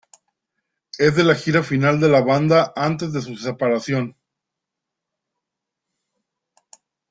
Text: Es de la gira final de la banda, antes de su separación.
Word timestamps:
Es 0.97 1.15
de 1.15 1.23
la 1.23 1.35
gira 1.35 1.61
final 1.61 1.99
de 1.99 2.09
la 2.09 2.21
banda, 2.21 2.73
antes 2.75 3.13
de 3.13 3.21
su 3.21 3.35
separación. 3.37 4.17